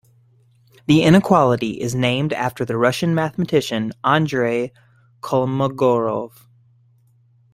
The 0.87 1.03
inequality 1.03 1.79
is 1.79 1.93
named 1.93 2.33
after 2.33 2.65
the 2.65 2.75
Russian 2.75 3.13
mathematician 3.13 3.93
Andrey 4.03 4.73
Kolmogorov. 5.21 6.47